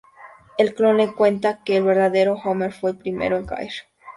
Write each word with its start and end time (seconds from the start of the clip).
El 0.57 0.73
clon 0.73 0.97
le 0.97 1.13
cuenta 1.13 1.61
que 1.63 1.77
el 1.77 1.83
verdadero 1.83 2.33
Homer 2.33 2.73
fue 2.73 2.89
el 2.89 2.97
primero 2.97 3.37
en 3.37 3.45
caer. 3.45 3.71